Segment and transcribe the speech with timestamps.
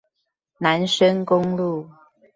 [0.57, 1.87] 南深公路